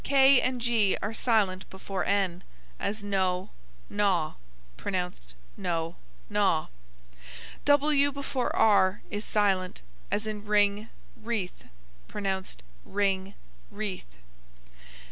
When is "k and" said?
0.03-0.59